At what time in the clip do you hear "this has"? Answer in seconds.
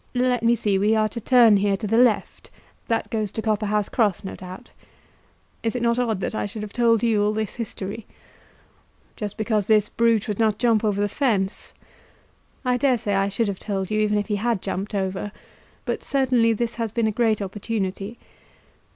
16.51-16.91